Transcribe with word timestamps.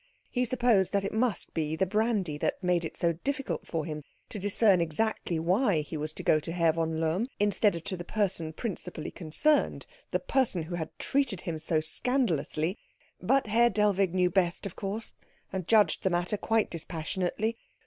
He 0.31 0.45
supposed 0.45 0.93
that 0.93 1.05
it 1.05 1.11
must 1.13 1.53
be 1.53 1.75
the 1.75 1.85
brandy 1.85 2.35
that 2.39 2.63
made 2.63 2.83
it 2.83 2.97
so 2.97 3.13
difficult 3.13 3.67
for 3.67 3.85
him 3.85 4.01
to 4.29 4.39
discern 4.39 4.81
exactly 4.81 5.37
why 5.37 5.81
he 5.81 5.95
was 5.95 6.11
to 6.13 6.23
go 6.23 6.39
to 6.39 6.51
Herr 6.51 6.73
von 6.73 6.99
Lohm 6.99 7.27
instead 7.39 7.75
of 7.75 7.83
to 7.83 7.95
the 7.95 8.03
person 8.03 8.51
principally 8.51 9.11
concerned, 9.11 9.85
the 10.09 10.17
person 10.17 10.63
who 10.63 10.73
had 10.73 10.89
treated 10.97 11.41
him 11.41 11.59
so 11.59 11.81
scandalously; 11.81 12.79
but 13.21 13.45
Herr 13.45 13.69
Dellwig 13.69 14.15
knew 14.15 14.31
best, 14.31 14.65
of 14.65 14.75
course, 14.75 15.13
and 15.53 15.67
judged 15.67 16.01
the 16.01 16.09
matter 16.09 16.35
quite 16.35 16.71
dispassionately. 16.71 17.55